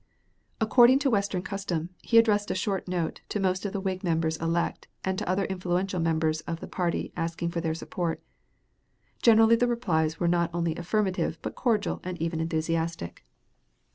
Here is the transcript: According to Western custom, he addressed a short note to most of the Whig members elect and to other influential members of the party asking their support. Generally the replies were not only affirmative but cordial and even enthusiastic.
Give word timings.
According 0.59 0.97
to 0.97 1.11
Western 1.11 1.43
custom, 1.43 1.91
he 2.01 2.17
addressed 2.17 2.49
a 2.49 2.55
short 2.55 2.87
note 2.87 3.21
to 3.29 3.39
most 3.39 3.65
of 3.67 3.71
the 3.71 3.79
Whig 3.79 4.03
members 4.03 4.35
elect 4.37 4.87
and 5.05 5.15
to 5.19 5.29
other 5.29 5.45
influential 5.45 5.99
members 5.99 6.41
of 6.47 6.59
the 6.59 6.65
party 6.65 7.13
asking 7.15 7.49
their 7.49 7.75
support. 7.75 8.19
Generally 9.21 9.57
the 9.57 9.67
replies 9.67 10.19
were 10.19 10.27
not 10.27 10.49
only 10.55 10.75
affirmative 10.75 11.37
but 11.43 11.53
cordial 11.53 11.99
and 12.03 12.19
even 12.19 12.39
enthusiastic. 12.39 13.25